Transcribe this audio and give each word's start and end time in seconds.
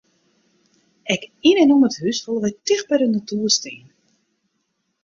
Ek 1.15 1.27
yn 1.49 1.61
en 1.63 1.75
om 1.75 1.85
it 1.87 1.99
hús 2.01 2.19
wolle 2.25 2.41
wy 2.45 2.51
ticht 2.65 2.85
by 2.89 2.97
de 3.01 3.07
natoer 3.11 3.51
stean. 3.57 3.87